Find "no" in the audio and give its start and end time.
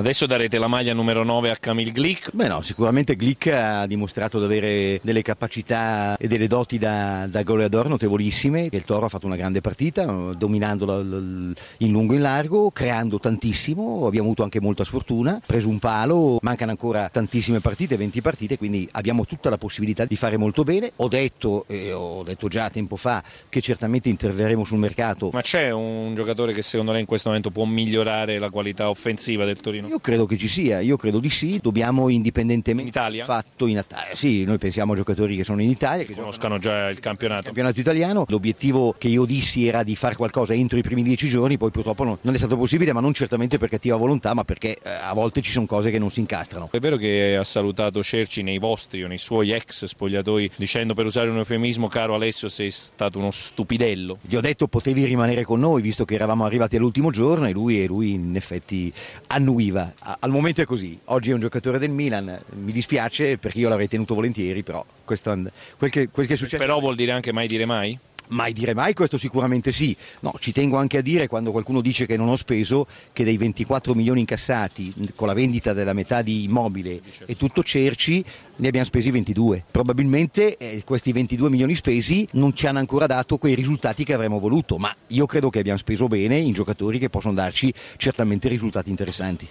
2.48-2.62, 70.20-70.32